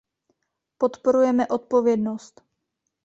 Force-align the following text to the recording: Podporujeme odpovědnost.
Podporujeme 0.77 1.47
odpovědnost. 1.47 2.41